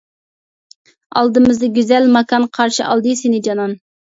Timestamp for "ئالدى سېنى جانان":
2.89-3.79